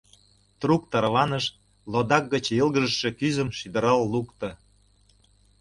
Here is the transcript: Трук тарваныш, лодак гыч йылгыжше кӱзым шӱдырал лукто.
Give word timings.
Трук 0.59 0.83
тарваныш, 0.91 1.45
лодак 1.91 2.23
гыч 2.33 2.45
йылгыжше 2.57 3.09
кӱзым 3.19 3.49
шӱдырал 3.57 4.01
лукто. 4.13 4.49